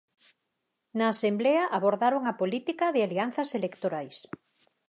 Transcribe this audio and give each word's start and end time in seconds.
Na 0.97 1.05
asemblea 1.13 1.63
abordaron 1.77 2.23
a 2.25 2.33
política 2.41 2.85
de 2.95 3.01
alianzas 3.07 3.49
electorais. 3.59 4.17